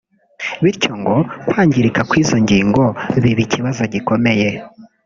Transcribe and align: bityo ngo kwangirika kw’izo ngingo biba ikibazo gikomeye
bityo 0.63 0.93
ngo 0.99 1.15
kwangirika 1.47 2.01
kw’izo 2.09 2.37
ngingo 2.43 2.83
biba 3.21 3.41
ikibazo 3.45 3.81
gikomeye 3.93 4.47